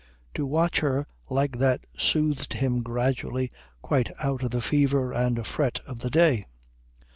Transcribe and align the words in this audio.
To 0.33 0.47
watch 0.47 0.79
her 0.79 1.05
like 1.29 1.59
that 1.59 1.81
soothed 1.95 2.53
him 2.53 2.81
gradually 2.81 3.51
quite 3.83 4.09
out 4.19 4.41
of 4.41 4.49
the 4.49 4.59
fever 4.59 5.11
and 5.13 5.45
fret 5.45 5.79
of 5.85 5.99
the 5.99 6.09
day. 6.09 6.47